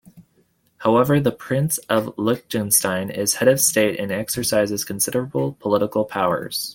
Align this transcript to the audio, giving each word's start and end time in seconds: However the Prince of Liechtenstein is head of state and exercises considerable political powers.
However 0.77 1.19
the 1.19 1.31
Prince 1.31 1.77
of 1.87 2.15
Liechtenstein 2.17 3.11
is 3.11 3.35
head 3.35 3.47
of 3.47 3.61
state 3.61 3.99
and 3.99 4.11
exercises 4.11 4.83
considerable 4.83 5.53
political 5.59 6.05
powers. 6.05 6.69